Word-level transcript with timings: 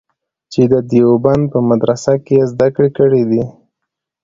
چې 0.51 0.61
د 0.71 0.73
دیوبند 0.91 1.43
په 1.53 1.59
مدرسه 1.69 2.13
کې 2.25 2.35
یې 2.39 2.47
زده 2.51 2.67
کړې 2.75 2.89
کړې 2.97 3.23
دي. 3.29 3.43